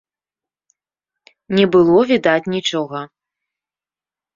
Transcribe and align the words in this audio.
Не 1.59 1.65
было 1.77 1.99
відаць 2.15 2.45
нічога. 2.59 3.07